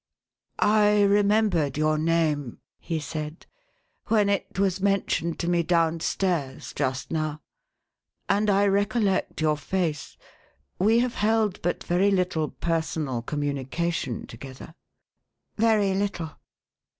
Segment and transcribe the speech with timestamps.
[0.83, 3.45] "I remembered your name," he said,"
[4.07, 7.43] when it was men tioned to me down stairs, just now;
[8.27, 10.17] and I recollect your face.
[10.79, 14.73] We have held but very little personal communication together?""
[15.57, 16.31] Very little."